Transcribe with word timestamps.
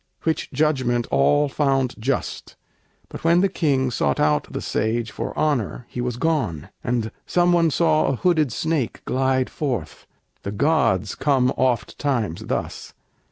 Which 0.23 0.51
judgment 0.51 1.05
all 1.11 1.47
found 1.47 1.93
just; 1.99 2.55
but 3.07 3.23
when 3.23 3.41
the 3.41 3.47
King 3.47 3.91
Sought 3.91 4.19
out 4.19 4.51
the 4.51 4.59
sage 4.59 5.11
for 5.11 5.31
honor, 5.37 5.85
he 5.89 6.01
was 6.01 6.17
gone; 6.17 6.69
And 6.83 7.11
some 7.27 7.51
one 7.53 7.69
saw 7.69 8.07
a 8.07 8.15
hooded 8.15 8.51
snake 8.51 9.05
glide 9.05 9.47
forth. 9.47 10.07
The 10.41 10.53
gods 10.53 11.13
come 11.13 11.51
oft 11.55 11.99
times 11.99 12.47
thus! 12.47 12.95